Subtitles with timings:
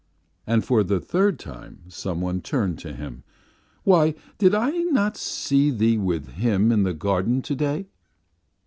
[0.47, 3.21] And for the third time someone turned to him:
[3.83, 7.85] 'Why, did I not see thee with Him in the garden to day?